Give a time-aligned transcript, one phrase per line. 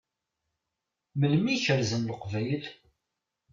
[1.19, 2.65] Melmi i kerrzen Leqbayel?